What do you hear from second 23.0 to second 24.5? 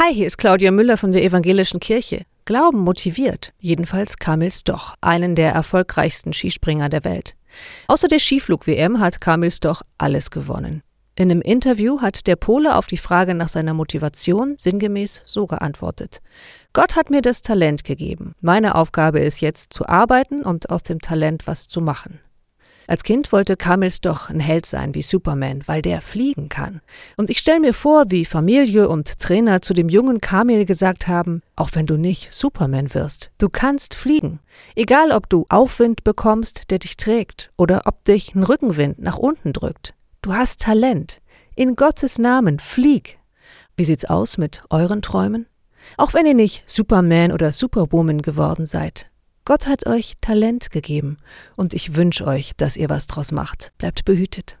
Kind wollte Kamils doch ein